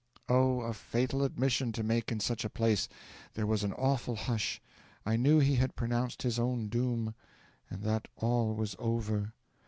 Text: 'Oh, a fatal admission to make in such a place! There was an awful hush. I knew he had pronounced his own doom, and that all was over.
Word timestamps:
'Oh, 0.27 0.61
a 0.61 0.73
fatal 0.73 1.21
admission 1.23 1.71
to 1.73 1.83
make 1.83 2.11
in 2.11 2.19
such 2.19 2.43
a 2.43 2.49
place! 2.49 2.89
There 3.35 3.45
was 3.45 3.63
an 3.63 3.71
awful 3.73 4.15
hush. 4.15 4.59
I 5.05 5.15
knew 5.15 5.37
he 5.37 5.57
had 5.57 5.75
pronounced 5.75 6.23
his 6.23 6.39
own 6.39 6.69
doom, 6.69 7.13
and 7.69 7.83
that 7.83 8.07
all 8.15 8.55
was 8.55 8.75
over. 8.79 9.35